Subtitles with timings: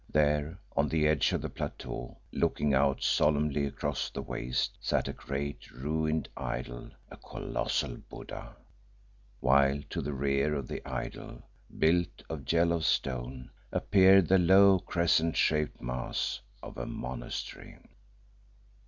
[0.09, 5.13] There, on the edge of the plateau, looking out solemnly across the waste, sat a
[5.13, 8.55] great ruined idol, a colossal Buddha,
[9.41, 11.43] while to the rear of the idol,
[11.77, 17.77] built of yellow stone, appeared the low crescent shaped mass of a monastery.